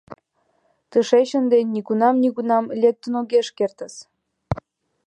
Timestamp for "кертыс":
3.57-3.93